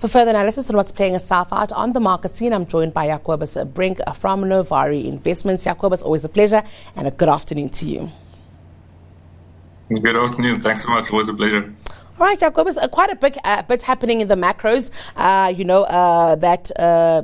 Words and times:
For 0.00 0.08
further 0.08 0.30
analysis 0.30 0.70
on 0.70 0.76
what's 0.76 0.90
playing 0.90 1.14
itself 1.14 1.52
out 1.52 1.72
on 1.72 1.92
the 1.92 2.00
market 2.00 2.34
scene, 2.34 2.54
I'm 2.54 2.66
joined 2.66 2.94
by 2.94 3.06
Jacobus 3.08 3.58
Brink 3.74 4.00
from 4.14 4.44
Novare 4.44 5.04
Investments. 5.04 5.64
Jacobus, 5.64 6.00
always 6.00 6.24
a 6.24 6.28
pleasure 6.30 6.62
and 6.96 7.06
a 7.06 7.10
good 7.10 7.28
afternoon 7.28 7.68
to 7.68 7.84
you. 7.84 8.10
Good 9.90 10.16
afternoon. 10.16 10.58
Thanks 10.60 10.86
so 10.86 10.90
much. 10.90 11.12
Always 11.12 11.28
a 11.28 11.34
pleasure. 11.34 11.74
All 12.18 12.26
right, 12.26 12.40
Jacobus, 12.40 12.78
uh, 12.78 12.88
quite 12.88 13.10
a 13.10 13.14
big 13.14 13.36
uh, 13.44 13.60
bit 13.60 13.82
happening 13.82 14.22
in 14.22 14.28
the 14.28 14.36
macros. 14.36 14.90
Uh, 15.16 15.52
you 15.54 15.66
know, 15.66 15.82
uh, 15.82 16.34
that 16.36 16.70
uh, 16.78 17.20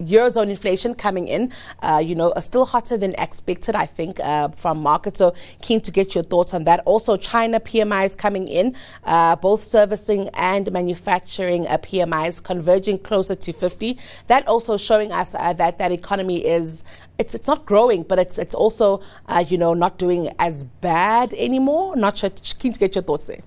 Eurozone 0.00 0.50
inflation 0.50 0.94
coming 0.94 1.28
in, 1.28 1.52
uh, 1.82 2.02
you 2.04 2.14
know, 2.14 2.32
still 2.40 2.64
hotter 2.64 2.96
than 2.96 3.14
expected, 3.14 3.74
I 3.74 3.86
think, 3.86 4.18
uh, 4.20 4.48
from 4.48 4.80
markets. 4.82 5.18
So 5.18 5.34
keen 5.62 5.80
to 5.82 5.90
get 5.90 6.14
your 6.14 6.24
thoughts 6.24 6.54
on 6.54 6.64
that. 6.64 6.80
Also, 6.86 7.16
China 7.16 7.60
PMIs 7.60 8.16
coming 8.16 8.48
in, 8.48 8.74
uh, 9.04 9.36
both 9.36 9.62
servicing 9.62 10.28
and 10.34 10.70
manufacturing 10.72 11.66
uh, 11.66 11.78
PMIs 11.78 12.42
converging 12.42 12.98
closer 12.98 13.34
to 13.34 13.52
50. 13.52 13.98
That 14.26 14.46
also 14.48 14.76
showing 14.76 15.12
us 15.12 15.34
uh, 15.34 15.52
that 15.54 15.78
that 15.78 15.92
economy 15.92 16.44
is 16.44 16.84
it's 17.18 17.34
it's 17.34 17.46
not 17.46 17.66
growing, 17.66 18.02
but 18.02 18.18
it's 18.18 18.38
it's 18.38 18.54
also 18.54 19.02
uh, 19.26 19.44
you 19.46 19.58
know 19.58 19.74
not 19.74 19.98
doing 19.98 20.30
as 20.38 20.64
bad 20.64 21.34
anymore. 21.34 21.94
Not 21.94 22.18
sure. 22.18 22.30
Keen 22.58 22.72
to 22.72 22.78
get 22.78 22.94
your 22.94 23.04
thoughts 23.04 23.26
there. 23.26 23.42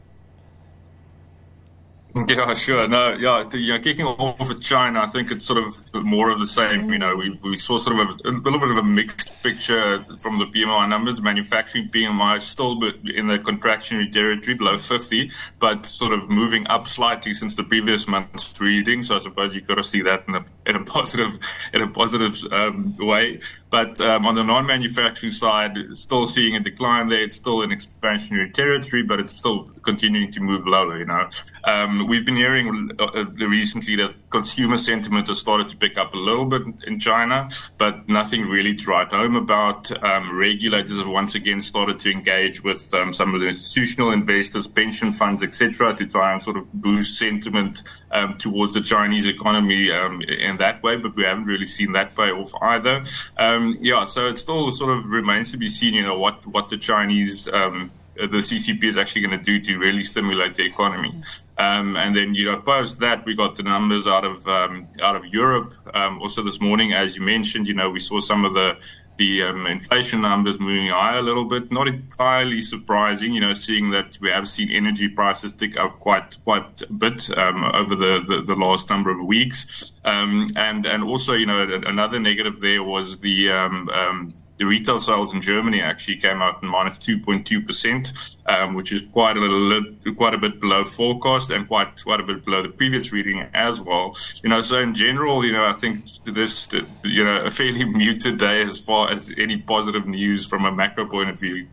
Yeah, 2.28 2.54
sure. 2.54 2.88
No, 2.88 3.14
yeah, 3.14 3.44
the, 3.50 3.58
you 3.58 3.74
know, 3.74 3.80
kicking 3.80 4.06
off 4.06 4.48
with 4.48 4.62
China, 4.62 5.02
I 5.02 5.08
think 5.08 5.32
it's 5.32 5.46
sort 5.46 5.58
of 5.58 5.76
more 6.04 6.30
of 6.30 6.40
the 6.40 6.46
same. 6.46 6.92
You 6.92 7.00
know, 7.00 7.16
we, 7.16 7.40
we 7.44 7.56
saw 7.56 7.78
sort 7.80 8.00
of 8.00 8.08
a, 8.08 8.30
a 8.30 8.32
little 8.32 8.60
bit 8.60 8.70
of 8.70 8.78
a 8.78 8.84
mixed 8.84 9.34
picture 9.42 10.06
from 10.20 10.38
the 10.38 10.46
PMI 10.46 10.88
numbers. 10.88 11.22
Manufacturing 11.22 11.90
PMI 11.90 12.40
still 12.40 12.74
in 12.84 13.28
the 13.28 13.40
contractionary 13.40 14.12
territory 14.12 14.56
below 14.56 14.78
50, 14.78 15.32
but 15.60 15.88
sort 15.88 16.14
of 16.14 16.30
moving 16.30 16.68
up 16.68 16.88
slightly 16.88 17.34
since 17.34 17.56
the 17.56 17.64
previous 17.64 18.08
month's 18.08 18.60
reading. 18.62 19.02
So 19.02 19.16
I 19.16 19.20
suppose 19.20 19.56
you 19.56 19.62
got 19.62 19.76
to 19.76 19.84
see 19.84 20.04
that 20.04 20.24
in 20.28 20.36
a, 20.36 20.46
in 20.74 20.82
a 20.82 20.86
positive, 20.86 21.40
in 21.74 21.82
a 21.82 21.88
positive 21.88 22.38
um, 22.52 22.96
way. 23.00 23.40
But 23.70 24.00
um, 24.02 24.26
on 24.26 24.36
the 24.36 24.44
non-manufacturing 24.44 25.32
side, 25.32 25.78
still 25.94 26.28
seeing 26.28 26.56
a 26.56 26.60
decline 26.60 27.10
there. 27.10 27.22
It's 27.22 27.36
still 27.36 27.62
in 27.62 27.70
expansionary 27.72 28.54
territory, 28.54 29.04
but 29.04 29.20
it's 29.20 29.36
still 29.36 29.72
continuing 29.84 30.32
to 30.32 30.40
move 30.40 30.68
lower. 30.68 30.98
You 30.98 31.06
know, 31.06 31.30
um, 31.64 32.08
we've 32.08 32.26
been 32.26 32.36
hearing 32.36 32.92
uh, 33.00 33.04
uh, 33.04 33.26
recently 33.36 33.96
that 33.98 34.14
consumer 34.34 34.78
sentiment 34.78 35.28
has 35.28 35.40
started 35.40 35.70
to 35.70 35.78
pick 35.78 35.98
up 35.98 36.14
a 36.14 36.18
little 36.18 36.46
bit 36.46 36.64
in 36.88 37.00
China, 37.00 37.48
but 37.78 38.10
nothing 38.10 38.50
really 38.50 38.74
to 38.76 38.86
write 38.90 39.12
home 39.12 39.36
about. 39.36 39.92
Um, 40.04 40.36
regulators 40.36 40.98
have 40.98 41.08
once 41.08 41.36
again 41.36 41.62
started 41.62 42.00
to 42.00 42.12
engage 42.12 42.64
with 42.64 42.92
um, 42.96 43.14
some 43.14 43.36
of 43.36 43.42
the 43.42 43.48
institutional 43.48 44.12
investors, 44.12 44.68
pension 44.68 45.14
funds, 45.14 45.44
etc., 45.44 45.96
to 45.96 46.08
try 46.08 46.34
and 46.34 46.42
sort 46.42 46.58
of 46.58 46.66
boost 46.74 47.18
sentiment 47.20 47.84
um, 48.12 48.38
towards 48.40 48.74
the 48.74 48.82
Chinese 48.82 49.28
economy 49.28 49.92
um, 49.92 50.22
in 50.24 50.58
that 50.58 50.82
way. 50.82 50.98
But 50.98 51.16
we 51.16 51.24
haven't 51.24 51.46
really 51.46 51.68
seen 51.68 51.92
that 51.94 52.16
pay 52.16 52.32
off 52.32 52.52
either. 52.62 53.06
Um, 53.38 53.78
yeah, 53.82 54.06
so 54.06 54.28
it 54.28 54.40
still 54.40 54.72
sort 54.72 54.98
of 54.98 55.06
remains 55.06 55.52
to 55.52 55.58
be 55.58 55.70
seen, 55.70 55.94
you 55.94 56.04
know, 56.04 56.18
what, 56.18 56.46
what 56.48 56.70
the 56.70 56.78
Chinese, 56.78 57.48
um, 57.54 57.92
the 58.16 58.42
CCP 58.50 58.84
is 58.84 58.98
actually 58.98 59.22
going 59.22 59.38
to 59.38 59.44
do 59.44 59.60
to 59.60 59.78
really 59.78 60.04
stimulate 60.04 60.56
the 60.56 60.66
economy. 60.66 61.22
Um, 61.58 61.96
and 61.98 62.16
then, 62.16 62.34
you 62.34 62.46
know, 62.46 62.60
post 62.60 63.00
that, 63.00 63.26
we 63.26 63.36
got 63.36 63.56
the 63.56 63.64
numbers 63.64 64.08
out 64.08 64.26
of 64.26 64.48
um, 64.48 64.88
out 65.02 65.16
of 65.16 65.26
Europe. 65.28 65.74
Um, 65.94 66.22
also 66.22 66.44
this 66.44 66.60
morning, 66.60 66.94
as 66.94 67.16
you 67.16 67.22
mentioned, 67.22 67.68
you 67.68 67.74
know, 67.76 67.90
we 67.90 68.00
saw 68.00 68.20
some 68.20 68.44
of 68.44 68.54
the 68.54 68.78
the 69.18 69.44
um, 69.44 69.68
inflation 69.68 70.22
numbers 70.22 70.60
moving 70.60 70.88
higher 70.88 71.18
a 71.18 71.22
little 71.22 71.46
bit. 71.46 71.72
Not 71.72 71.88
entirely 71.88 72.62
surprising, 72.62 73.34
you 73.34 73.42
know, 73.42 73.54
seeing 73.54 73.92
that 73.92 74.18
we 74.20 74.32
have 74.32 74.48
seen 74.48 74.72
energy 74.72 75.08
prices 75.08 75.54
tick 75.54 75.78
up 75.78 76.00
quite 76.00 76.44
quite 76.44 76.82
a 76.82 76.92
bit 76.92 77.30
um, 77.38 77.64
over 77.74 77.96
the, 77.96 78.24
the, 78.28 78.42
the, 78.42 78.56
last 78.56 78.90
number 78.90 79.12
of 79.12 79.24
weeks. 79.24 79.94
Um, 80.04 80.48
and 80.56 80.86
and 80.86 81.04
also, 81.04 81.34
you 81.34 81.46
know, 81.46 81.62
another 81.86 82.20
negative 82.20 82.60
there 82.62 82.84
was 82.84 83.20
the 83.20 83.52
um, 83.52 83.90
um, 83.90 84.34
the 84.64 84.70
retail 84.70 85.02
sales 85.02 85.34
in 85.34 85.42
Germany 85.42 85.82
actually 85.82 86.16
came 86.16 86.42
out 86.42 86.64
in 86.64 86.70
minus 86.70 86.98
2.2 86.98 87.66
percent, 87.68 88.14
um, 88.46 88.76
which 88.76 88.94
is 88.94 89.02
quite 89.12 89.36
a 89.36 89.42
little, 89.42 89.84
quite 90.16 90.34
a 90.34 90.38
bit 90.38 90.62
below 90.62 90.86
forecast 90.86 91.52
and 91.52 91.68
quite 91.68 92.02
quite 92.02 92.22
a 92.22 92.24
bit 92.24 92.46
below 92.46 92.64
the 92.64 92.70
previous 92.70 93.12
reading 93.12 93.46
as 93.54 93.82
well. 93.82 94.16
You 94.42 94.48
know, 94.48 94.62
so 94.62 94.80
in 94.80 94.94
general, 94.94 95.44
you 95.44 95.52
know, 95.52 95.66
I 95.66 95.74
think 95.74 96.06
this, 96.24 96.70
you 97.04 97.26
know, 97.26 97.42
a 97.42 97.52
fairly 97.52 97.84
muted 98.02 98.38
day 98.38 98.62
as 98.62 98.80
far 98.80 99.12
as 99.12 99.34
any 99.38 99.58
positive 99.58 100.08
news 100.08 100.46
from 100.46 100.64
a 100.64 100.72
macro 100.72 101.08
point 101.08 101.30
of 101.30 101.38
view. 101.38 101.68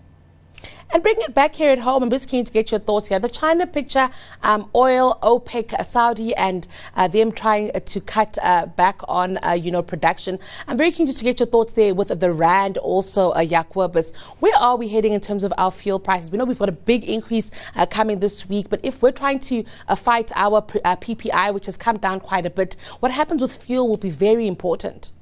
And 0.92 1.04
bringing 1.04 1.22
it 1.22 1.34
back 1.34 1.54
here 1.54 1.70
at 1.70 1.78
home, 1.78 2.02
I'm 2.02 2.10
just 2.10 2.28
keen 2.28 2.44
to 2.44 2.50
get 2.50 2.72
your 2.72 2.80
thoughts 2.80 3.06
here. 3.06 3.20
The 3.20 3.28
China 3.28 3.64
picture, 3.64 4.10
um, 4.42 4.68
oil, 4.74 5.20
OPEC, 5.22 5.72
uh, 5.74 5.84
Saudi, 5.84 6.34
and 6.34 6.66
uh, 6.96 7.06
them 7.06 7.30
trying 7.30 7.70
uh, 7.72 7.78
to 7.78 8.00
cut 8.00 8.38
uh, 8.42 8.66
back 8.66 9.00
on, 9.06 9.38
uh, 9.44 9.52
you 9.52 9.70
know, 9.70 9.82
production. 9.82 10.40
I'm 10.66 10.76
very 10.76 10.90
keen 10.90 11.06
just 11.06 11.18
to 11.18 11.24
get 11.24 11.38
your 11.38 11.46
thoughts 11.46 11.74
there 11.74 11.94
with 11.94 12.08
the 12.18 12.32
Rand 12.32 12.76
also, 12.78 13.30
uh, 13.30 13.44
Jacobus. 13.44 14.12
Where 14.40 14.56
are 14.56 14.76
we 14.76 14.88
heading 14.88 15.12
in 15.12 15.20
terms 15.20 15.44
of 15.44 15.52
our 15.56 15.70
fuel 15.70 16.00
prices? 16.00 16.32
We 16.32 16.38
know 16.38 16.44
we've 16.44 16.58
got 16.58 16.68
a 16.68 16.72
big 16.72 17.04
increase 17.04 17.52
uh, 17.76 17.86
coming 17.86 18.18
this 18.18 18.48
week, 18.48 18.68
but 18.68 18.80
if 18.82 19.00
we're 19.00 19.12
trying 19.12 19.38
to 19.40 19.62
fight 19.96 20.32
our 20.34 20.60
PPI, 20.60 21.54
which 21.54 21.66
has 21.66 21.76
come 21.76 21.98
down 21.98 22.18
quite 22.18 22.46
a 22.46 22.50
bit, 22.50 22.74
what 22.98 23.12
happens 23.12 23.40
with 23.40 23.52
fuel 23.52 23.86
will 23.86 23.96
be 23.96 24.10
very 24.10 24.48
important. 24.48 25.12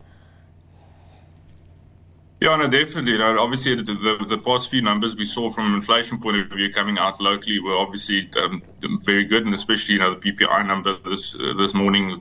Yeah, 2.41 2.55
no, 2.55 2.69
definitely. 2.69 3.13
You 3.13 3.19
know, 3.19 3.41
obviously, 3.41 3.75
the, 3.75 3.83
the, 3.83 4.25
the, 4.29 4.39
past 4.39 4.71
few 4.71 4.81
numbers 4.81 5.17
we 5.17 5.25
saw 5.25 5.51
from 5.51 5.67
an 5.67 5.75
inflation 5.75 6.21
point 6.21 6.37
of 6.37 6.57
view 6.57 6.73
coming 6.73 6.97
out 6.97 7.21
locally 7.21 7.59
were 7.59 7.77
obviously 7.77 8.31
um, 8.41 8.63
very 9.03 9.25
good, 9.25 9.45
and 9.45 9.53
especially 9.53 9.95
you 9.95 10.01
know 10.01 10.15
the 10.15 10.33
PPI 10.33 10.65
number 10.65 10.97
this 11.05 11.35
uh, 11.35 11.55
this 11.59 11.75
morning 11.75 12.21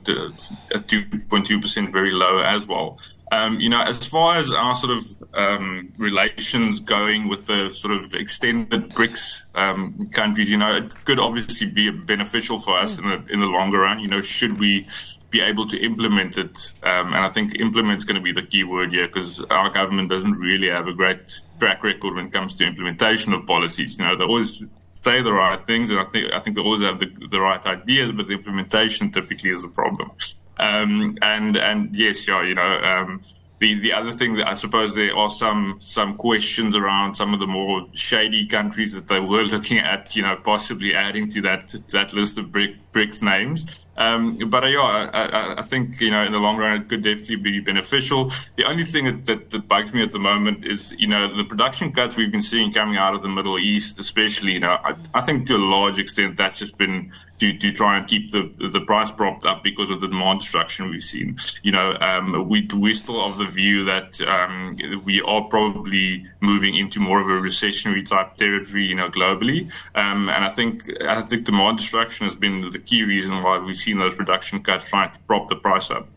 at 0.74 0.88
two 0.88 1.04
point 1.30 1.46
two 1.46 1.60
percent, 1.60 1.92
very 1.92 2.10
low 2.10 2.38
as 2.38 2.66
well. 2.66 2.98
Um, 3.30 3.60
you 3.60 3.68
know, 3.68 3.80
as 3.80 4.04
far 4.04 4.36
as 4.36 4.50
our 4.52 4.74
sort 4.74 4.96
of 4.96 5.04
um, 5.34 5.92
relations 5.98 6.80
going 6.80 7.28
with 7.28 7.46
the 7.46 7.70
sort 7.70 7.94
of 7.94 8.14
extended 8.14 8.90
BRICS 8.90 9.44
um, 9.54 10.08
countries, 10.12 10.50
you 10.50 10.56
know, 10.56 10.74
it 10.74 11.04
could 11.04 11.20
obviously 11.20 11.68
be 11.68 11.90
beneficial 11.90 12.58
for 12.58 12.76
us 12.76 12.98
in 12.98 13.04
the 13.04 13.24
in 13.30 13.38
the 13.38 13.46
longer 13.46 13.80
run. 13.80 14.00
You 14.00 14.08
know, 14.08 14.20
should 14.20 14.58
we 14.58 14.88
be 15.30 15.40
able 15.40 15.66
to 15.68 15.78
implement 15.78 16.38
it. 16.38 16.72
Um, 16.82 17.12
and 17.12 17.24
I 17.24 17.28
think 17.28 17.54
implement 17.60 17.98
is 17.98 18.04
going 18.04 18.16
to 18.16 18.22
be 18.22 18.32
the 18.32 18.42
key 18.42 18.64
word 18.64 18.92
here 18.92 19.06
because 19.06 19.42
our 19.44 19.70
government 19.70 20.10
doesn't 20.10 20.32
really 20.32 20.68
have 20.68 20.86
a 20.86 20.92
great 20.92 21.40
track 21.58 21.82
record 21.82 22.14
when 22.14 22.26
it 22.26 22.32
comes 22.32 22.54
to 22.54 22.66
implementation 22.66 23.32
of 23.32 23.46
policies. 23.46 23.98
You 23.98 24.06
know, 24.06 24.16
they 24.16 24.24
always 24.24 24.64
say 24.92 25.22
the 25.22 25.32
right 25.32 25.64
things, 25.66 25.90
and 25.90 26.00
I 26.00 26.04
think 26.04 26.32
I 26.32 26.40
think 26.40 26.56
they 26.56 26.62
always 26.62 26.82
have 26.82 26.98
the, 26.98 27.10
the 27.30 27.40
right 27.40 27.64
ideas, 27.66 28.12
but 28.12 28.26
the 28.26 28.34
implementation 28.34 29.10
typically 29.10 29.50
is 29.50 29.64
a 29.64 29.68
problem. 29.68 30.10
Um, 30.58 31.14
and 31.22 31.56
and 31.56 31.94
yes, 31.94 32.26
yeah, 32.26 32.42
you 32.42 32.54
know. 32.54 32.80
Um, 32.80 33.22
the, 33.60 33.80
the 33.80 33.92
other 33.92 34.12
thing 34.12 34.36
that 34.36 34.48
I 34.48 34.54
suppose 34.54 34.94
there 34.94 35.16
are 35.16 35.30
some 35.30 35.78
some 35.80 36.16
questions 36.16 36.76
around 36.76 37.14
some 37.14 37.34
of 37.34 37.40
the 37.40 37.46
more 37.46 37.86
shady 37.92 38.46
countries 38.46 38.92
that 38.92 39.08
they 39.08 39.18
were 39.20 39.42
looking 39.54 39.78
at, 39.78 40.14
you 40.14 40.22
know, 40.22 40.36
possibly 40.36 40.94
adding 40.94 41.28
to 41.30 41.40
that 41.42 41.74
that 41.92 42.12
list 42.12 42.38
of 42.38 42.52
BRICS 42.98 43.22
names. 43.22 43.86
Um, 43.98 44.38
but 44.46 44.62
uh, 44.62 44.68
yeah, 44.68 45.10
I, 45.12 45.54
I, 45.58 45.62
think 45.62 46.00
you 46.00 46.12
know 46.12 46.24
in 46.24 46.30
the 46.30 46.38
long 46.38 46.56
run 46.56 46.80
it 46.80 46.88
could 46.88 47.02
definitely 47.02 47.36
be 47.36 47.58
beneficial. 47.58 48.30
The 48.54 48.64
only 48.64 48.84
thing 48.84 49.06
that, 49.06 49.26
that, 49.26 49.50
that, 49.50 49.66
bugs 49.66 49.92
me 49.92 50.04
at 50.04 50.12
the 50.12 50.20
moment 50.20 50.64
is 50.64 50.94
you 50.98 51.08
know 51.08 51.36
the 51.36 51.42
production 51.42 51.92
cuts 51.92 52.16
we've 52.16 52.30
been 52.30 52.40
seeing 52.40 52.72
coming 52.72 52.96
out 52.96 53.14
of 53.16 53.22
the 53.22 53.28
Middle 53.28 53.58
East, 53.58 53.98
especially. 53.98 54.52
You 54.52 54.60
know, 54.60 54.78
I, 54.84 54.94
I 55.14 55.20
think 55.22 55.48
to 55.48 55.56
a 55.56 55.58
large 55.58 55.98
extent 55.98 56.36
that's 56.36 56.60
just 56.60 56.78
been 56.78 57.12
to, 57.38 57.56
to 57.56 57.72
try 57.72 57.96
and 57.96 58.06
keep 58.06 58.30
the 58.30 58.52
the 58.72 58.80
price 58.80 59.10
propped 59.10 59.44
up 59.44 59.64
because 59.64 59.90
of 59.90 60.00
the 60.00 60.06
demand 60.06 60.40
destruction 60.40 60.90
we've 60.90 61.02
seen. 61.02 61.36
You 61.64 61.72
know, 61.72 61.96
um, 62.00 62.48
we 62.48 62.68
we 62.72 62.94
still 62.94 63.20
of 63.24 63.38
the 63.38 63.46
view 63.46 63.82
that 63.84 64.20
um, 64.22 64.76
we 65.04 65.20
are 65.22 65.42
probably 65.42 66.24
moving 66.40 66.76
into 66.76 67.00
more 67.00 67.20
of 67.20 67.26
a 67.26 67.40
recessionary 67.40 68.08
type 68.08 68.36
territory. 68.36 68.86
You 68.86 68.94
know, 68.94 69.08
globally, 69.10 69.72
um, 69.96 70.28
and 70.28 70.44
I 70.44 70.50
think 70.50 70.84
I 71.02 71.20
think 71.22 71.44
demand 71.44 71.78
destruction 71.78 72.26
has 72.26 72.36
been 72.36 72.70
the 72.70 72.78
key 72.88 73.02
reason 73.02 73.42
why 73.42 73.58
we've 73.58 73.76
seen 73.76 73.98
those 73.98 74.14
production 74.14 74.62
cuts 74.62 74.88
trying 74.88 75.10
to 75.12 75.18
prop 75.20 75.48
the 75.48 75.56
price 75.56 75.90
up. 75.90 76.08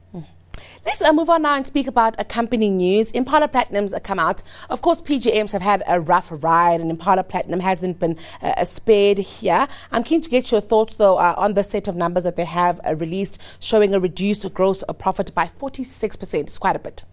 Let's 0.83 0.99
uh, 0.99 1.13
move 1.13 1.29
on 1.29 1.43
now 1.43 1.55
and 1.55 1.65
speak 1.65 1.85
about 1.85 2.15
accompanying 2.17 2.77
news. 2.77 3.11
Impala 3.11 3.47
Platinums 3.47 3.93
come 4.03 4.17
out. 4.17 4.41
Of 4.67 4.81
course, 4.81 4.99
PGMs 4.99 5.51
have 5.51 5.61
had 5.61 5.83
a 5.87 5.99
rough 5.99 6.29
ride, 6.31 6.81
and 6.81 6.89
Impala 6.89 7.23
Platinum 7.23 7.59
hasn't 7.59 7.99
been 7.99 8.17
uh, 8.41 8.65
spared 8.65 9.19
here. 9.19 9.67
I'm 9.91 10.03
keen 10.03 10.21
to 10.21 10.29
get 10.29 10.51
your 10.51 10.59
thoughts, 10.59 10.95
though, 10.95 11.17
uh, 11.17 11.35
on 11.37 11.53
the 11.53 11.63
set 11.63 11.87
of 11.87 11.95
numbers 11.95 12.23
that 12.23 12.35
they 12.35 12.45
have 12.45 12.81
uh, 12.83 12.95
released, 12.95 13.37
showing 13.59 13.93
a 13.93 13.99
reduced 13.99 14.51
gross 14.55 14.83
profit 14.97 15.35
by 15.35 15.51
46%. 15.59 16.33
It's 16.39 16.57
quite 16.57 16.75
a 16.75 16.79
bit. 16.79 17.05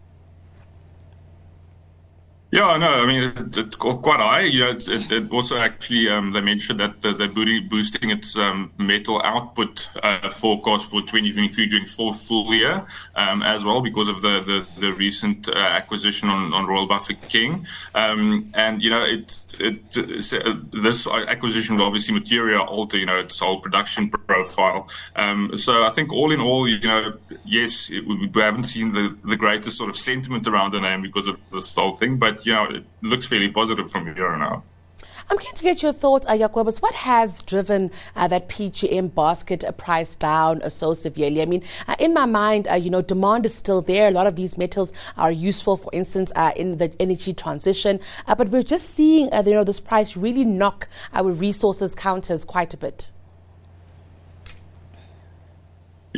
Yeah, 2.51 2.79
no, 2.79 3.03
I 3.03 3.07
mean, 3.07 3.25
it, 3.25 3.57
it's 3.59 3.77
quite 3.77 4.21
high. 4.21 4.41
You 4.41 4.61
know, 4.61 4.71
it's, 4.71 4.89
it, 4.89 5.13
it 5.13 5.31
also 5.31 5.59
actually, 5.59 6.09
um, 6.09 6.33
they 6.33 6.41
mentioned 6.41 6.81
that 6.81 7.03
they're 7.03 7.29
boosting 7.29 8.09
its 8.09 8.39
um, 8.39 8.73
metal 8.79 9.21
output 9.23 9.91
uh, 10.03 10.31
forecast 10.31 10.91
for 10.91 11.03
2023 11.03 11.67
during 11.67 11.85
fourth 11.85 12.19
full 12.23 12.55
year 12.55 12.87
um, 13.17 13.43
as 13.43 13.67
well 13.67 13.83
because 13.83 14.09
of 14.09 14.23
the, 14.23 14.41
the, 14.41 14.81
the 14.81 14.95
recent 14.95 15.47
uh, 15.51 15.53
acquisition 15.53 16.31
on, 16.31 16.55
on 16.55 16.65
Royal 16.65 16.89
Bafokeng 16.89 17.29
King. 17.29 17.67
Um, 17.95 18.47
and, 18.55 18.83
you 18.83 18.89
know, 18.89 19.05
it, 19.05 19.55
it, 19.61 20.33
uh, 20.33 20.57
this 20.73 21.07
acquisition 21.07 21.77
will 21.77 21.85
obviously 21.85 22.15
material 22.15 22.65
alter, 22.65 22.97
you 22.97 23.05
know, 23.05 23.19
its 23.19 23.39
whole 23.41 23.61
production 23.61 24.09
profile. 24.09 24.89
Um, 25.17 25.59
so 25.59 25.85
I 25.85 25.91
think 25.91 26.15
all 26.15 26.33
in 26.33 26.41
all, 26.41 26.67
you 26.67 26.81
know, 26.81 27.13
yes, 27.45 27.91
it, 27.91 28.07
we 28.07 28.41
haven't 28.41 28.65
seen 28.65 28.93
the, 28.93 29.15
the 29.23 29.37
greatest 29.37 29.77
sort 29.77 29.91
of 29.91 29.99
sentiment 29.99 30.47
around 30.47 30.73
the 30.73 30.81
name 30.81 31.03
because 31.03 31.29
of 31.29 31.39
this 31.53 31.75
whole 31.75 31.93
thing, 31.93 32.17
but 32.17 32.38
know, 32.47 32.65
it 32.65 32.85
looks 33.03 33.27
fairly 33.27 33.51
positive 33.51 33.91
from 33.91 34.15
here 34.15 34.29
on 34.29 34.43
out. 34.43 34.65
I'm 35.31 35.37
keen 35.37 35.53
to 35.55 35.63
get 35.63 35.83
your 35.83 35.93
thoughts, 35.93 36.27
Jacobus. 36.27 36.81
What 36.81 36.95
has 36.95 37.43
driven 37.43 37.91
uh, 38.17 38.29
that 38.29 38.49
PGM 38.49 39.15
basket 39.15 39.63
price 39.77 40.15
down 40.15 40.63
uh, 40.63 40.71
so 40.71 40.95
severely? 40.95 41.43
I 41.43 41.45
mean, 41.45 41.63
uh, 41.87 41.97
in 41.99 42.15
my 42.15 42.25
mind, 42.25 42.67
uh, 42.67 42.75
you 42.75 42.89
know, 42.89 43.03
demand 43.03 43.45
is 43.45 43.55
still 43.55 43.83
there. 43.83 44.09
A 44.09 44.11
lot 44.11 44.27
of 44.27 44.37
these 44.37 44.57
metals 44.57 44.91
are 45.19 45.31
useful, 45.31 45.77
for 45.77 45.91
instance, 45.93 46.33
uh, 46.35 46.53
in 46.57 46.79
the 46.79 46.95
energy 46.99 47.35
transition. 47.35 48.01
Uh, 48.27 48.37
but 48.37 48.49
we're 48.49 48.63
just 48.63 48.89
seeing, 48.89 49.29
you 49.31 49.53
know, 49.53 49.65
this 49.65 49.81
price 49.81 50.17
really 50.17 50.47
knock 50.47 50.89
our 51.13 51.31
resources 51.31 51.95
counters 51.95 52.47
quite 52.47 52.73
a 52.73 52.79
bit. 52.79 53.13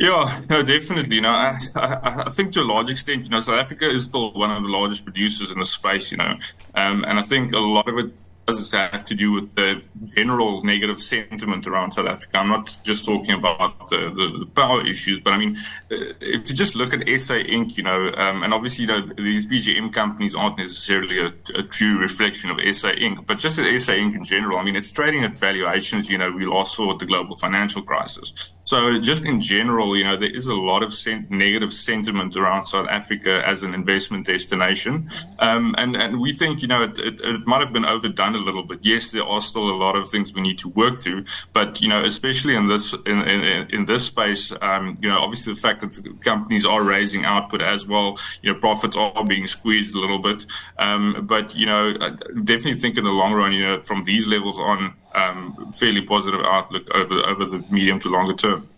Yeah, 0.01 0.41
no, 0.49 0.63
definitely. 0.63 1.17
You 1.17 1.21
know, 1.21 1.29
I, 1.29 1.59
I, 1.75 2.29
think 2.31 2.53
to 2.53 2.61
a 2.61 2.63
large 2.63 2.89
extent, 2.89 3.25
you 3.25 3.29
know, 3.29 3.39
South 3.39 3.59
Africa 3.59 3.87
is 3.87 4.05
still 4.05 4.33
one 4.33 4.49
of 4.49 4.63
the 4.63 4.69
largest 4.69 5.03
producers 5.03 5.51
in 5.51 5.59
the 5.59 5.65
space, 5.65 6.09
you 6.09 6.17
know, 6.17 6.39
um, 6.73 7.05
and 7.07 7.19
I 7.19 7.21
think 7.21 7.53
a 7.53 7.59
lot 7.59 7.87
of 7.87 7.99
it 7.99 8.11
does 8.45 8.73
it 8.73 8.77
have 8.77 9.05
to 9.05 9.15
do 9.15 9.31
with 9.33 9.55
the 9.55 9.81
general 10.15 10.63
negative 10.63 10.99
sentiment 10.99 11.67
around 11.67 11.93
South 11.93 12.07
Africa. 12.07 12.37
I'm 12.37 12.49
not 12.49 12.79
just 12.83 13.05
talking 13.05 13.31
about 13.31 13.87
the, 13.89 13.97
the, 13.97 14.39
the 14.39 14.45
power 14.55 14.85
issues, 14.85 15.19
but 15.19 15.33
I 15.33 15.37
mean, 15.37 15.57
uh, 15.91 16.13
if 16.19 16.49
you 16.49 16.55
just 16.55 16.75
look 16.75 16.93
at 16.93 17.01
SA 17.19 17.35
Inc., 17.35 17.77
you 17.77 17.83
know, 17.83 18.11
um, 18.17 18.43
and 18.43 18.53
obviously, 18.53 18.85
you 18.85 18.87
know, 18.87 19.01
these 19.17 19.47
PGM 19.47 19.93
companies 19.93 20.35
aren't 20.35 20.57
necessarily 20.57 21.19
a, 21.19 21.27
a, 21.55 21.63
true 21.63 21.99
reflection 21.99 22.49
of 22.49 22.57
SA 22.75 22.91
Inc., 22.93 23.25
but 23.25 23.39
just 23.39 23.59
at 23.59 23.81
SA 23.81 23.93
Inc. 23.93 24.15
in 24.15 24.23
general, 24.23 24.57
I 24.57 24.63
mean, 24.63 24.75
it's 24.75 24.91
trading 24.91 25.23
at 25.23 25.37
valuations, 25.37 26.09
you 26.09 26.17
know, 26.17 26.31
we 26.31 26.45
last 26.45 26.75
saw 26.75 26.91
at 26.93 26.99
the 26.99 27.05
global 27.05 27.37
financial 27.37 27.81
crisis. 27.81 28.51
So 28.63 28.99
just 28.99 29.25
in 29.25 29.41
general, 29.41 29.97
you 29.97 30.03
know, 30.03 30.15
there 30.15 30.33
is 30.33 30.47
a 30.47 30.53
lot 30.53 30.81
of 30.81 30.93
negative 31.29 31.73
sentiment 31.73 32.37
around 32.37 32.65
South 32.65 32.87
Africa 32.89 33.45
as 33.45 33.63
an 33.63 33.73
investment 33.73 34.27
destination. 34.27 35.09
Um, 35.39 35.75
and, 35.77 35.97
and 35.97 36.21
we 36.21 36.31
think, 36.31 36.61
you 36.61 36.67
know, 36.69 36.83
it, 36.83 36.97
it, 36.99 37.19
it, 37.19 37.45
might 37.45 37.59
have 37.59 37.73
been 37.73 37.85
overdone 37.85 38.30
a 38.35 38.39
little 38.39 38.63
bit. 38.63 38.79
Yes, 38.81 39.11
there 39.11 39.23
are 39.23 39.41
still 39.41 39.69
a 39.69 39.77
lot 39.77 39.95
of 39.95 40.09
things 40.09 40.33
we 40.33 40.41
need 40.41 40.59
to 40.59 40.69
work 40.69 40.97
through, 40.97 41.25
but, 41.53 41.81
you 41.81 41.87
know, 41.87 42.01
especially 42.03 42.55
in 42.55 42.67
this, 42.67 42.93
in, 43.05 43.21
in, 43.21 43.67
in 43.69 43.85
this 43.85 44.05
space, 44.07 44.51
um, 44.61 44.97
you 45.01 45.09
know, 45.09 45.19
obviously 45.19 45.53
the 45.53 45.59
fact 45.59 45.81
that 45.81 46.21
companies 46.21 46.65
are 46.65 46.83
raising 46.83 47.25
output 47.25 47.61
as 47.61 47.87
well, 47.87 48.17
you 48.41 48.51
know, 48.51 48.59
profits 48.59 48.95
are 48.97 49.25
being 49.25 49.47
squeezed 49.47 49.95
a 49.95 49.99
little 49.99 50.19
bit. 50.19 50.45
Um, 50.79 51.25
but, 51.27 51.55
you 51.55 51.65
know, 51.65 51.95
I 51.99 52.09
definitely 52.43 52.75
think 52.75 52.97
in 52.97 53.03
the 53.03 53.11
long 53.11 53.33
run, 53.33 53.53
you 53.53 53.65
know, 53.65 53.81
from 53.81 54.03
these 54.03 54.27
levels 54.27 54.59
on, 54.59 54.93
um, 55.13 55.71
fairly 55.73 56.01
positive 56.01 56.39
outlook 56.45 56.89
over 56.95 57.15
over 57.27 57.43
the 57.43 57.63
medium 57.69 57.99
to 57.99 58.09
longer 58.09 58.33
term. 58.33 58.69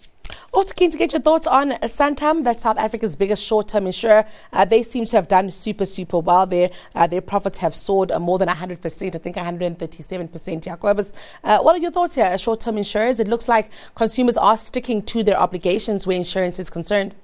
Also, 0.53 0.71
keen 0.75 0.91
to 0.91 0.99
get 0.99 1.11
your 1.11 1.21
thoughts 1.21 1.47
on 1.47 1.71
Santam, 1.81 2.43
that's 2.43 2.61
South 2.61 2.77
Africa's 2.77 3.15
biggest 3.15 3.43
short-term 3.43 3.87
insurer. 3.87 4.23
Uh, 4.51 4.63
they 4.63 4.83
seem 4.83 5.03
to 5.03 5.15
have 5.15 5.27
done 5.27 5.49
super, 5.49 5.83
super 5.83 6.19
well 6.19 6.45
there. 6.45 6.69
Uh, 6.93 7.07
their 7.07 7.21
profits 7.21 7.57
have 7.57 7.73
soared 7.73 8.11
uh, 8.11 8.19
more 8.19 8.37
than 8.37 8.47
100%, 8.47 9.15
I 9.15 9.17
think 9.17 9.35
137%. 9.35 10.61
Jacobus, 10.61 11.11
uh, 11.43 11.57
what 11.57 11.75
are 11.75 11.79
your 11.79 11.89
thoughts 11.89 12.13
here, 12.13 12.37
short-term 12.37 12.77
insurers? 12.77 13.19
It 13.19 13.27
looks 13.27 13.47
like 13.47 13.71
consumers 13.95 14.37
are 14.37 14.55
sticking 14.55 15.01
to 15.01 15.23
their 15.23 15.39
obligations 15.39 16.05
where 16.05 16.15
insurance 16.15 16.59
is 16.59 16.69
concerned. 16.69 17.15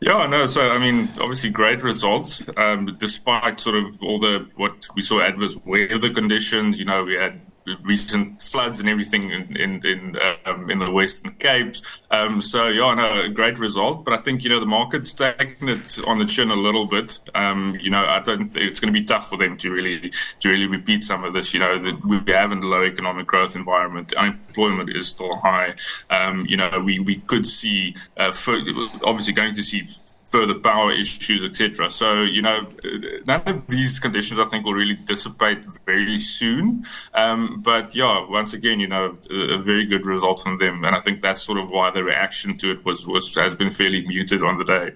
Yeah, 0.00 0.26
no. 0.28 0.46
So 0.46 0.70
I 0.70 0.78
mean, 0.78 1.08
obviously, 1.20 1.50
great 1.50 1.82
results 1.82 2.40
um, 2.56 2.96
despite 3.00 3.58
sort 3.58 3.76
of 3.76 4.00
all 4.00 4.20
the 4.20 4.48
what 4.54 4.86
we 4.94 5.02
saw 5.02 5.20
adverse 5.20 5.56
weather 5.64 6.14
conditions. 6.14 6.78
You 6.78 6.84
know, 6.84 7.02
we 7.02 7.14
had 7.14 7.40
recent 7.82 8.42
floods 8.42 8.80
and 8.80 8.88
everything 8.88 9.30
in 9.30 9.56
in 9.56 9.86
in, 9.86 10.16
um, 10.46 10.70
in 10.70 10.78
the 10.78 10.90
Western 10.90 11.32
Capes. 11.34 11.82
Um, 12.10 12.40
so 12.40 12.68
yeah, 12.68 12.94
no, 12.94 13.22
a 13.22 13.28
great 13.28 13.58
result. 13.58 14.04
But 14.04 14.14
I 14.14 14.18
think 14.18 14.44
you 14.44 14.50
know 14.50 14.60
the 14.60 14.66
market's 14.66 15.12
taking 15.12 15.68
it 15.68 15.98
on 16.06 16.18
the 16.18 16.26
chin 16.26 16.50
a 16.50 16.56
little 16.56 16.86
bit. 16.86 17.20
Um, 17.34 17.76
you 17.80 17.90
know, 17.90 18.04
I 18.04 18.20
don't. 18.20 18.54
It's 18.56 18.80
going 18.80 18.92
to 18.92 19.00
be 19.00 19.04
tough 19.04 19.28
for 19.28 19.36
them 19.36 19.56
to 19.58 19.70
really 19.70 20.12
to 20.40 20.48
really 20.48 20.66
repeat 20.66 21.02
some 21.02 21.24
of 21.24 21.34
this. 21.34 21.54
You 21.54 21.60
know, 21.60 21.82
that 21.82 22.04
we 22.04 22.32
have 22.32 22.52
in 22.52 22.62
a 22.62 22.66
low 22.66 22.82
economic 22.82 23.26
growth 23.26 23.56
environment. 23.56 24.12
Unemployment 24.14 24.90
is 24.90 25.08
still 25.08 25.36
high. 25.36 25.74
Um, 26.10 26.46
you 26.46 26.56
know, 26.56 26.80
we 26.84 27.00
we 27.00 27.16
could 27.16 27.46
see 27.46 27.94
uh, 28.16 28.32
for, 28.32 28.56
obviously 29.02 29.32
going 29.32 29.54
to 29.54 29.62
see 29.62 29.88
further 30.30 30.54
power 30.54 30.92
issues, 30.92 31.44
etc. 31.44 31.90
So, 31.90 32.22
you 32.22 32.42
know, 32.42 32.68
none 33.28 33.42
of 33.46 33.66
these 33.68 34.00
conditions 34.00 34.40
I 34.40 34.46
think 34.46 34.64
will 34.64 34.74
really 34.74 34.94
dissipate 34.94 35.64
very 35.86 36.18
soon. 36.18 36.84
Um, 37.14 37.60
but 37.62 37.94
yeah, 37.94 38.26
once 38.28 38.54
again, 38.54 38.80
you 38.80 38.88
know, 38.88 39.16
a, 39.30 39.54
a, 39.54 39.58
very 39.58 39.84
good 39.86 40.04
result 40.06 40.42
from 40.42 40.58
them, 40.58 40.84
and 40.84 40.96
I 40.96 41.00
think 41.00 41.22
that's 41.22 41.42
sort 41.42 41.58
of 41.58 41.70
why 41.70 41.90
the 41.90 42.02
reaction 42.02 42.56
to 42.58 42.72
it 42.72 42.84
was, 42.84 43.06
was 43.06 43.32
has 43.36 43.54
been 43.54 43.70
fairly 43.70 44.04
muted 44.06 44.42
on 44.42 44.58
the 44.58 44.64
day. 44.64 44.92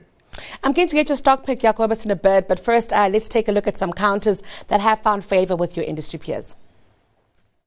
I'm 0.65 0.73
going 0.73 0.89
to 0.89 0.97
get 0.97 1.11
your 1.11 1.17
stock 1.17 1.45
pick, 1.45 1.61
Jacobus, 1.61 2.07
in 2.07 2.11
a 2.11 2.17
bit, 2.17 2.49
but 2.49 2.59
first, 2.59 2.93
uh, 2.93 3.09
let's 3.13 3.29
take 3.29 3.49
a 3.49 3.53
look 3.53 3.67
at 3.67 3.77
some 3.77 3.93
counters 3.93 4.43
that 4.69 4.81
have 4.81 5.03
found 5.03 5.25
favor 5.27 5.55
with 5.55 5.77
your 5.77 5.85
industry 5.85 6.19
peers. 6.19 6.57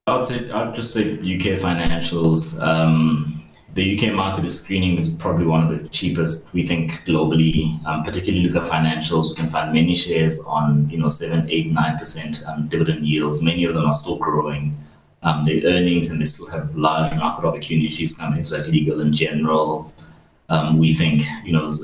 I 0.08 0.18
would 0.18 0.26
say 0.26 0.50
I'd 0.50 0.74
just 0.74 0.92
say 0.94 1.14
UK 1.14 1.60
financials. 1.60 2.60
Um, 2.62 3.45
the 3.76 3.94
UK 3.94 4.14
market 4.14 4.46
is 4.46 4.62
screening 4.62 4.98
is 4.98 5.10
probably 5.10 5.46
one 5.46 5.62
of 5.62 5.70
the 5.70 5.90
cheapest 5.90 6.52
we 6.54 6.66
think 6.66 7.04
globally. 7.06 7.86
Um, 7.86 8.04
particularly 8.04 8.46
with 8.48 8.54
the 8.54 8.62
financials, 8.62 9.30
you 9.30 9.36
can 9.36 9.50
find 9.50 9.74
many 9.74 9.94
shares 9.94 10.40
on 10.48 10.90
you 10.90 10.98
know 10.98 11.10
seven, 11.10 11.46
eight, 11.50 11.72
nine 11.72 11.98
percent 11.98 12.42
um, 12.48 12.70
dividend 12.70 13.06
yields. 13.06 13.42
Many 13.42 13.66
of 13.66 13.76
them 13.76 13.86
are 13.86 13.94
still 13.94 14.18
growing. 14.18 14.78
Um, 15.24 15.44
their 15.44 15.62
earnings 15.66 16.10
and 16.10 16.22
they 16.22 16.26
still 16.26 16.48
have 16.52 16.74
large 16.76 17.14
market 17.16 17.46
opportunities. 17.46 18.16
Companies 18.16 18.52
like 18.52 18.68
Legal 18.68 19.02
and 19.02 19.14
General, 19.14 19.92
um, 20.50 20.78
we 20.78 20.94
think 20.94 21.24
you 21.44 21.52
know 21.52 21.66
is, 21.66 21.82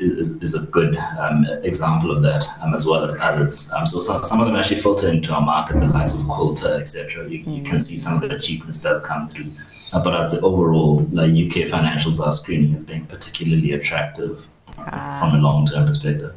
is, 0.00 0.42
is 0.42 0.54
a 0.54 0.66
good 0.66 0.96
um, 1.18 1.44
example 1.62 2.10
of 2.10 2.22
that, 2.22 2.46
um, 2.62 2.72
as 2.72 2.86
well 2.86 3.04
as 3.04 3.14
others. 3.20 3.70
Um, 3.72 3.86
so 3.86 4.00
some, 4.00 4.22
some 4.22 4.40
of 4.40 4.46
them 4.46 4.56
actually 4.56 4.80
filter 4.80 5.08
into 5.08 5.32
our 5.34 5.42
market, 5.42 5.78
the 5.80 5.86
likes 5.86 6.14
of 6.14 6.20
Quilter, 6.26 6.78
etc. 6.80 7.28
You, 7.28 7.38
you, 7.38 7.62
can 7.62 7.80
see 7.80 7.98
some 7.98 8.22
of 8.22 8.28
the 8.28 8.38
cheapness 8.38 8.78
does 8.78 9.00
come 9.02 9.28
through. 9.28 9.52
Uh, 9.92 10.02
but 10.02 10.14
I'd 10.14 10.30
say 10.30 10.38
overall, 10.38 11.06
like 11.10 11.30
UK 11.30 11.68
financials 11.68 12.24
are 12.24 12.32
screening 12.32 12.74
as 12.76 12.84
being 12.84 13.06
particularly 13.06 13.72
attractive 13.72 14.48
uh, 14.78 15.18
from 15.18 15.34
a 15.34 15.38
long-term 15.38 15.86
perspective. 15.86 16.34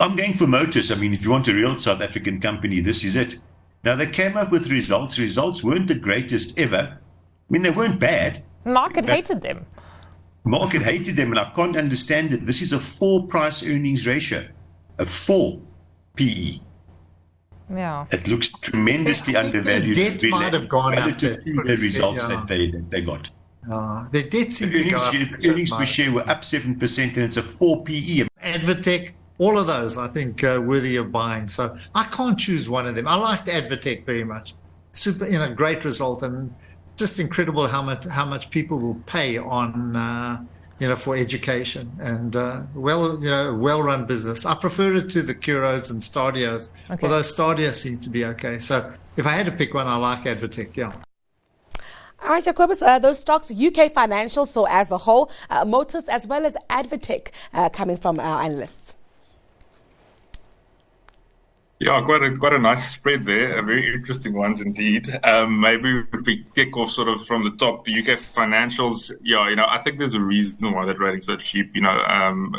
I'm 0.00 0.16
going 0.16 0.32
for 0.32 0.46
Motus. 0.46 0.90
I 0.90 0.94
mean, 0.96 1.12
if 1.12 1.24
you 1.24 1.30
want 1.30 1.46
a 1.48 1.54
real 1.54 1.76
South 1.76 2.00
African 2.00 2.40
company, 2.40 2.80
this 2.80 3.04
is 3.04 3.16
it. 3.16 3.36
Now 3.84 3.96
they 3.96 4.06
came 4.06 4.36
up 4.36 4.50
with 4.50 4.70
results. 4.70 5.18
Results 5.18 5.62
weren't 5.62 5.88
the 5.88 5.94
greatest 5.94 6.58
ever. 6.58 6.98
I 6.98 7.52
mean, 7.52 7.62
they 7.62 7.70
weren't 7.70 8.00
bad. 8.00 8.42
Market 8.64 9.06
hated 9.06 9.42
them. 9.42 9.66
Market 10.44 10.82
hated 10.82 11.16
them, 11.16 11.30
and 11.30 11.38
I 11.38 11.50
can't 11.50 11.76
understand 11.76 12.32
it. 12.32 12.46
This 12.46 12.62
is 12.62 12.72
a 12.72 12.78
four 12.78 13.26
price 13.26 13.62
earnings 13.62 14.06
ratio, 14.06 14.46
a 14.98 15.04
four 15.04 15.60
PE. 16.16 16.60
Yeah. 17.70 18.06
It 18.10 18.26
looks 18.26 18.50
tremendously 18.50 19.36
undervalued. 19.36 19.96
Debt 19.96 20.22
might 20.30 20.52
have 20.52 20.68
gone 20.68 20.98
up 20.98 21.16
to 21.18 21.36
the 21.36 21.78
results 21.80 22.28
yeah. 22.28 22.36
that 22.36 22.48
they 22.48 22.70
that 22.70 22.90
they 22.90 23.02
got. 23.02 23.30
Uh, 23.70 24.08
they 24.10 24.22
did 24.22 24.52
seem 24.52 24.70
the 24.70 24.94
earnings, 24.94 25.46
earnings 25.46 25.70
per 25.70 25.84
share 25.84 26.10
were 26.12 26.28
up 26.28 26.42
seven 26.42 26.76
percent, 26.78 27.16
and 27.16 27.26
it's 27.26 27.36
a 27.36 27.42
four 27.42 27.84
PE. 27.84 28.26
Advtech, 28.42 29.12
all 29.38 29.58
of 29.58 29.66
those, 29.66 29.98
I 29.98 30.08
think, 30.08 30.42
uh, 30.42 30.60
worthy 30.64 30.96
of 30.96 31.12
buying. 31.12 31.46
So 31.46 31.76
I 31.94 32.04
can't 32.04 32.38
choose 32.38 32.68
one 32.70 32.86
of 32.86 32.94
them. 32.94 33.06
I 33.06 33.14
liked 33.14 33.46
Advtech 33.46 34.06
very 34.06 34.24
much. 34.24 34.54
Super, 34.92 35.26
you 35.26 35.38
know, 35.38 35.52
great 35.54 35.84
result, 35.84 36.22
and 36.22 36.52
just 37.00 37.18
incredible 37.18 37.66
how 37.66 37.82
much 37.82 38.04
how 38.06 38.24
much 38.24 38.50
people 38.50 38.78
will 38.78 39.00
pay 39.06 39.38
on. 39.38 39.96
Uh, 39.96 40.46
you 40.80 40.88
know, 40.88 40.96
for 40.96 41.14
education 41.14 41.92
and 42.00 42.34
uh, 42.34 42.62
well, 42.74 43.22
you 43.22 43.28
know, 43.28 43.54
well-run 43.54 44.06
business. 44.06 44.46
I 44.46 44.54
prefer 44.54 44.94
it 44.94 45.10
to 45.10 45.20
the 45.20 45.34
Curros 45.34 45.90
and 45.90 46.02
Stadios, 46.02 46.72
okay. 46.90 47.06
although 47.06 47.20
Stadio 47.20 47.74
seems 47.74 48.00
to 48.00 48.08
be 48.08 48.24
okay. 48.24 48.58
So 48.58 48.90
if 49.18 49.26
I 49.26 49.32
had 49.32 49.44
to 49.44 49.52
pick 49.52 49.74
one, 49.74 49.86
I 49.86 49.96
like 49.96 50.20
Advtech. 50.20 50.74
Yeah. 50.78 50.94
All 52.22 52.30
right, 52.30 52.42
Jacobus, 52.44 52.82
uh, 52.82 52.98
those 52.98 53.18
stocks, 53.18 53.50
UK 53.50 53.92
Financial, 53.92 54.46
so 54.46 54.66
as 54.66 54.90
a 54.90 54.98
whole, 54.98 55.30
uh, 55.50 55.64
Motus 55.66 56.08
as 56.08 56.26
well 56.26 56.46
as 56.46 56.56
Advtech 56.68 57.28
uh, 57.52 57.68
coming 57.68 57.96
from 57.98 58.18
our 58.18 58.42
analysts. 58.42 58.94
Yeah, 61.80 62.02
quite 62.04 62.22
a 62.22 62.36
quite 62.36 62.52
a 62.52 62.58
nice 62.58 62.92
spread 62.92 63.24
there. 63.24 63.62
Very 63.62 63.94
interesting 63.94 64.34
ones 64.34 64.60
indeed. 64.60 65.08
Um, 65.24 65.60
maybe 65.60 66.02
if 66.12 66.26
we 66.26 66.44
kick 66.54 66.76
off 66.76 66.90
sort 66.90 67.08
of 67.08 67.24
from 67.24 67.44
the 67.44 67.52
top, 67.52 67.80
UK 67.88 68.18
financials. 68.18 69.10
Yeah, 69.22 69.48
you 69.48 69.56
know, 69.56 69.64
I 69.66 69.78
think 69.78 69.98
there's 69.98 70.14
a 70.14 70.20
reason 70.20 70.72
why 70.72 70.84
that 70.84 70.98
rating's 70.98 71.24
so 71.24 71.36
cheap. 71.36 71.74
You 71.74 71.80
know, 71.80 72.02
um, 72.02 72.54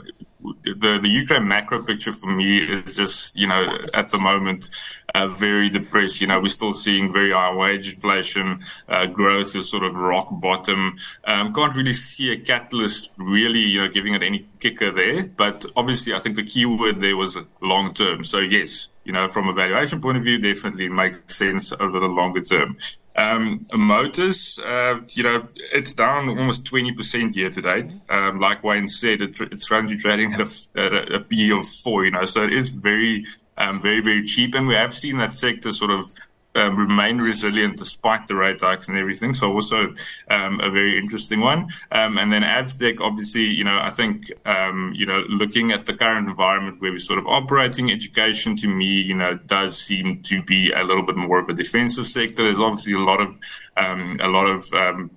the 0.63 0.97
the 0.99 1.21
UK 1.21 1.43
macro 1.43 1.83
picture 1.83 2.11
for 2.11 2.31
me 2.31 2.57
is 2.63 2.95
just 2.95 3.37
you 3.37 3.45
know 3.45 3.77
at 3.93 4.11
the 4.11 4.17
moment 4.17 4.71
uh, 5.13 5.27
very 5.27 5.69
depressed. 5.69 6.19
You 6.19 6.25
know, 6.25 6.39
we're 6.39 6.47
still 6.47 6.73
seeing 6.73 7.13
very 7.13 7.31
high 7.31 7.53
wage 7.53 7.93
inflation. 7.93 8.61
Uh, 8.89 9.05
growth 9.05 9.55
is 9.55 9.69
sort 9.69 9.83
of 9.83 9.93
rock 9.95 10.29
bottom. 10.31 10.97
Um, 11.25 11.53
can't 11.53 11.75
really 11.75 11.93
see 11.93 12.31
a 12.31 12.37
catalyst 12.37 13.11
really, 13.17 13.59
you 13.59 13.81
know, 13.81 13.87
giving 13.87 14.15
it 14.15 14.23
any 14.23 14.47
kicker 14.59 14.89
there. 14.91 15.25
But 15.27 15.63
obviously, 15.75 16.15
I 16.15 16.19
think 16.19 16.37
the 16.37 16.43
key 16.43 16.65
word 16.65 17.01
there 17.01 17.15
was 17.15 17.37
long 17.61 17.93
term. 17.93 18.23
So 18.23 18.39
yes, 18.39 18.87
you 19.03 19.11
know, 19.11 19.27
from 19.27 19.47
a 19.47 19.53
valuation 19.53 20.01
point 20.01 20.17
of 20.17 20.23
view, 20.23 20.37
definitely 20.37 20.89
makes 20.89 21.35
sense 21.35 21.71
over 21.71 21.99
the 21.99 22.07
longer 22.07 22.41
term. 22.41 22.77
Um, 23.15 23.65
Motus, 23.73 24.57
uh, 24.59 25.01
you 25.09 25.23
know, 25.23 25.47
it's 25.73 25.93
down 25.93 26.29
almost 26.29 26.63
20% 26.63 27.35
year 27.35 27.49
to 27.49 27.61
date. 27.61 27.99
Um, 28.09 28.39
like 28.39 28.63
Wayne 28.63 28.87
said, 28.87 29.21
it, 29.21 29.39
it's 29.41 29.67
currently 29.67 29.97
trading 29.97 30.33
at 30.33 30.39
a, 30.39 30.79
at 30.79 31.11
a, 31.13 31.19
P 31.19 31.51
of 31.51 31.67
four, 31.67 32.05
you 32.05 32.11
know, 32.11 32.25
so 32.25 32.43
it 32.43 32.53
is 32.53 32.69
very 32.69 33.25
um, 33.57 33.79
very, 33.79 34.01
very 34.01 34.23
cheap. 34.23 34.55
And 34.55 34.67
we 34.67 34.75
have 34.75 34.93
seen 34.93 35.17
that 35.17 35.33
sector 35.33 35.71
sort 35.71 35.91
of 35.91 36.11
um, 36.55 36.77
remain 36.77 37.19
resilient 37.19 37.77
despite 37.77 38.27
the 38.27 38.35
rate 38.35 38.61
hikes 38.61 38.87
and 38.87 38.97
everything. 38.97 39.33
So 39.33 39.51
also 39.51 39.93
um, 40.29 40.59
a 40.59 40.69
very 40.69 40.97
interesting 40.97 41.39
one. 41.39 41.69
Um, 41.91 42.17
and 42.17 42.31
then 42.31 42.43
Advtech, 42.43 42.99
obviously, 42.99 43.43
you 43.43 43.63
know, 43.63 43.79
I 43.81 43.89
think, 43.89 44.31
um, 44.45 44.93
you 44.95 45.05
know, 45.05 45.23
looking 45.29 45.71
at 45.71 45.85
the 45.85 45.93
current 45.93 46.27
environment 46.27 46.81
where 46.81 46.91
we're 46.91 46.99
sort 46.99 47.19
of 47.19 47.27
operating, 47.27 47.91
education 47.91 48.55
to 48.57 48.67
me, 48.67 48.85
you 48.85 49.15
know, 49.15 49.35
does 49.45 49.77
seem 49.77 50.21
to 50.23 50.43
be 50.43 50.71
a 50.71 50.83
little 50.83 51.03
bit 51.03 51.15
more 51.15 51.39
of 51.39 51.49
a 51.49 51.53
defensive 51.53 52.07
sector. 52.07 52.43
There's 52.43 52.59
obviously 52.59 52.93
a 52.93 52.99
lot 52.99 53.21
of 53.21 53.37
um, 53.77 54.17
a 54.19 54.27
lot 54.27 54.47
of 54.47 54.71
um, 54.73 55.09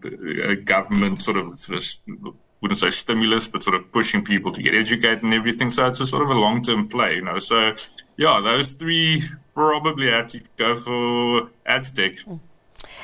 government 0.64 1.23
sort 1.23 1.37
of 1.37 1.59
wouldn't 2.64 2.79
say 2.79 2.88
stimulus, 2.88 3.47
but 3.47 3.62
sort 3.62 3.76
of 3.76 3.93
pushing 3.93 4.25
people 4.25 4.50
to 4.50 4.62
get 4.62 4.75
educated 4.75 5.23
and 5.23 5.35
everything. 5.35 5.69
So 5.69 5.87
it's 5.87 6.00
a 6.00 6.07
sort 6.07 6.23
of 6.23 6.31
a 6.31 6.35
long 6.35 6.62
term 6.62 6.88
play, 6.88 7.17
you 7.17 7.23
know. 7.23 7.38
So 7.38 7.75
yeah, 8.16 8.40
those 8.42 8.73
three 8.73 9.21
probably 9.54 10.11
had 10.11 10.28
to 10.30 10.40
go 10.56 10.76
for 10.76 11.50
Advtech. 11.66 12.40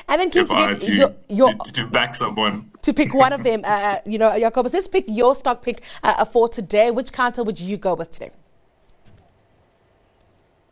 And 0.07 0.21
then 0.21 0.29
Keith, 0.29 0.49
to, 0.49 0.75
to, 0.75 0.93
your, 0.93 1.13
your, 1.29 1.53
to, 1.53 1.71
to, 1.73 1.87
back 1.87 2.15
someone. 2.15 2.71
To 2.81 2.93
pick 2.93 3.13
one 3.13 3.33
of 3.33 3.43
them, 3.43 3.61
uh, 3.63 3.67
uh 3.67 3.99
you 4.05 4.17
know, 4.17 4.37
Jacobus, 4.37 4.73
let's 4.73 4.87
pick 4.87 5.05
your 5.07 5.35
stock 5.35 5.61
pick 5.61 5.83
uh, 6.03 6.25
for 6.25 6.49
today. 6.49 6.91
Which 6.91 7.13
counter 7.13 7.43
would 7.43 7.59
you 7.59 7.77
go 7.77 7.93
with 7.93 8.11
today? 8.11 8.31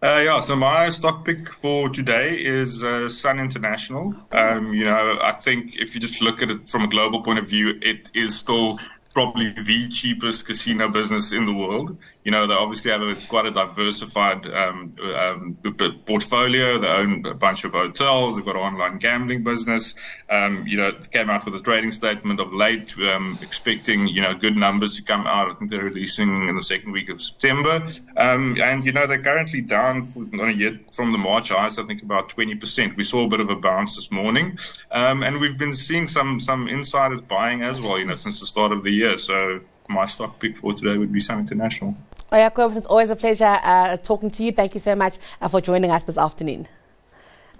Uh, 0.02 0.22
yeah, 0.24 0.40
so 0.40 0.56
my 0.56 0.90
stock 0.90 1.26
pick 1.26 1.54
for 1.56 1.90
today 1.90 2.36
is 2.36 2.84
uh, 2.84 3.08
Sun 3.10 3.38
International. 3.40 4.16
Um, 4.32 4.74
you 4.74 4.86
know, 4.86 5.20
I 5.22 5.34
think 5.34 5.78
if 5.78 5.94
you 5.94 6.00
just 6.00 6.22
look 6.22 6.42
at 6.42 6.50
it 6.50 6.70
from 6.70 6.84
a 6.84 6.88
global 6.88 7.22
point 7.22 7.38
of 7.38 7.50
view, 7.50 7.78
it 7.82 8.10
is 8.14 8.38
still 8.38 8.80
probably 9.14 9.52
the 9.52 9.90
cheapest 9.90 10.46
casino 10.46 10.88
business 10.88 11.34
in 11.34 11.46
the 11.46 11.54
world. 11.54 11.98
You 12.26 12.32
know, 12.32 12.46
they 12.48 12.54
obviously 12.54 12.92
have 12.92 13.02
a, 13.02 13.16
quite 13.28 13.46
a 13.46 13.52
diversified 13.52 14.46
um, 14.48 14.94
um, 15.16 15.58
portfolio. 16.06 16.78
They 16.78 16.88
own 16.88 17.26
a 17.26 17.34
bunch 17.34 17.64
of 17.64 17.72
hotels. 17.72 18.36
They've 18.36 18.46
got 18.46 18.58
an 18.58 18.62
online 18.62 18.98
gambling 18.98 19.44
business. 19.44 19.94
Um, 20.30 20.68
you 20.68 20.78
know, 20.78 20.92
came 21.12 21.30
out 21.30 21.46
with 21.46 21.56
a 21.56 21.62
trading 21.62 21.92
statement 21.92 22.42
of 22.42 22.52
late, 22.54 22.94
um, 23.00 23.40
expecting 23.42 24.08
you 24.08 24.22
know 24.22 24.36
good 24.36 24.58
numbers 24.58 24.98
to 24.98 25.02
come 25.02 25.26
out. 25.26 25.50
I 25.50 25.54
think 25.54 25.72
they're 25.72 25.84
releasing 25.84 26.50
in 26.50 26.56
the 26.56 26.62
second 26.62 26.92
week 26.92 27.10
of 27.10 27.22
September. 27.22 27.88
Um, 28.18 28.58
and 28.62 28.86
you 28.86 28.92
know, 28.92 29.08
they're 29.08 29.24
currently 29.24 29.62
down 29.62 30.06
on 30.34 30.50
a 30.50 30.52
year 30.52 30.78
from 30.92 31.14
the 31.14 31.18
March 31.18 31.50
highs. 31.50 31.80
I 31.80 31.84
think 31.84 32.04
about 32.04 32.28
twenty 32.28 32.56
percent. 32.56 32.98
We 32.98 33.06
saw 33.06 33.26
a 33.26 33.30
bit 33.30 33.40
of 33.40 33.50
a 33.50 33.56
bounce 33.56 33.96
this 33.96 34.12
morning, 34.12 34.60
um, 34.92 35.24
and 35.24 35.40
we've 35.40 35.58
been 35.58 35.74
seeing 35.74 36.08
some 36.10 36.42
some 36.42 36.68
insiders 36.68 37.22
buying 37.22 37.64
as 37.64 37.80
well. 37.80 37.98
You 37.98 38.06
know, 38.06 38.16
since 38.16 38.42
the 38.42 38.46
start 38.46 38.74
of 38.74 38.84
the 38.84 38.92
year. 38.92 39.18
So 39.18 39.62
my 39.90 40.06
stock 40.06 40.40
pick 40.40 40.58
for 40.58 40.74
today 40.74 40.98
would 40.98 41.12
be 41.12 41.20
Sun 41.20 41.40
International. 41.40 41.98
Jacob, 42.32 42.74
it's 42.76 42.86
always 42.86 43.10
a 43.10 43.16
pleasure 43.16 43.60
uh, 43.64 43.98
talking 43.98 44.30
to 44.32 44.44
you. 44.44 44.52
Thank 44.52 44.74
you 44.74 44.80
so 44.80 44.96
much 44.96 45.18
uh, 45.42 45.48
for 45.48 45.62
joining 45.62 45.92
us 45.92 46.04
this 46.04 46.18
afternoon. 46.18 46.68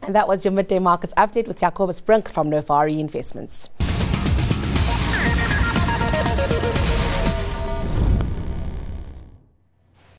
And 0.02 0.16
that 0.16 0.28
was 0.28 0.46
your 0.46 0.52
midday 0.52 0.80
markets 0.80 1.14
update 1.18 1.48
with 1.48 1.60
Jacobus 1.60 2.00
Brink 2.02 2.30
from 2.30 2.50
Novare 2.50 2.98
Investments. 2.98 3.70